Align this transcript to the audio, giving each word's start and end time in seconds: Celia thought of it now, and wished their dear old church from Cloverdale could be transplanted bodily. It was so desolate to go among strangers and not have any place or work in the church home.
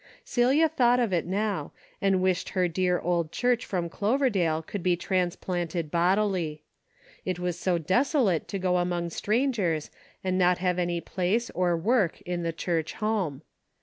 Celia 0.25 0.67
thought 0.67 0.99
of 0.99 1.13
it 1.13 1.27
now, 1.27 1.73
and 2.01 2.23
wished 2.23 2.55
their 2.55 2.67
dear 2.67 2.97
old 2.97 3.31
church 3.31 3.63
from 3.67 3.87
Cloverdale 3.87 4.63
could 4.63 4.81
be 4.81 4.95
transplanted 4.97 5.91
bodily. 5.91 6.63
It 7.23 7.37
was 7.37 7.59
so 7.59 7.77
desolate 7.77 8.47
to 8.47 8.57
go 8.57 8.77
among 8.77 9.11
strangers 9.11 9.91
and 10.23 10.39
not 10.39 10.57
have 10.57 10.79
any 10.79 11.01
place 11.01 11.51
or 11.51 11.77
work 11.77 12.19
in 12.23 12.41
the 12.41 12.51
church 12.51 12.93
home. 12.93 13.43